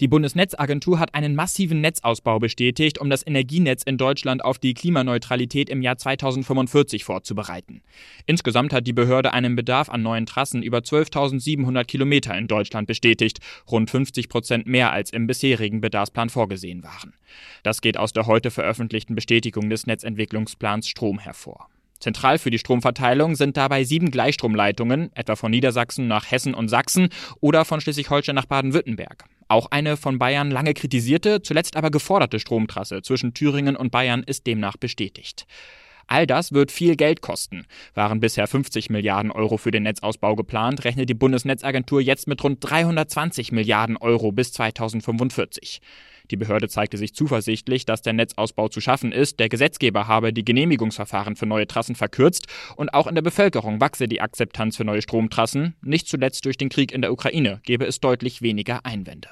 [0.00, 5.70] Die Bundesnetzagentur hat einen massiven Netzausbau bestätigt, um das Energienetz in Deutschland auf die Klimaneutralität
[5.70, 7.80] im Jahr 2045 vorzubereiten.
[8.26, 13.38] Insgesamt hat die Behörde einen Bedarf an neuen Trassen über 12.700 Kilometer in Deutschland bestätigt,
[13.70, 17.14] rund 50 Prozent mehr als im bisherigen Bedarfsplan vorgesehen waren.
[17.62, 21.70] Das geht aus der heute veröffentlichten Bestätigung des Netzentwicklungsplans Strom hervor.
[21.98, 27.08] Zentral für die Stromverteilung sind dabei sieben Gleichstromleitungen, etwa von Niedersachsen nach Hessen und Sachsen
[27.40, 29.24] oder von Schleswig-Holstein nach Baden-Württemberg.
[29.48, 34.46] Auch eine von Bayern lange kritisierte, zuletzt aber geforderte Stromtrasse zwischen Thüringen und Bayern ist
[34.46, 35.46] demnach bestätigt.
[36.06, 37.66] All das wird viel Geld kosten.
[37.94, 42.58] Waren bisher 50 Milliarden Euro für den Netzausbau geplant, rechnet die Bundesnetzagentur jetzt mit rund
[42.60, 45.80] 320 Milliarden Euro bis 2045.
[46.30, 49.38] Die Behörde zeigte sich zuversichtlich, dass der Netzausbau zu schaffen ist.
[49.38, 54.08] Der Gesetzgeber habe die Genehmigungsverfahren für neue Trassen verkürzt und auch in der Bevölkerung wachse
[54.08, 55.76] die Akzeptanz für neue Stromtrassen.
[55.82, 59.28] Nicht zuletzt durch den Krieg in der Ukraine gebe es deutlich weniger Einwände.